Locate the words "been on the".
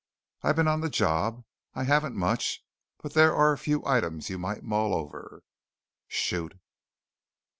0.55-0.89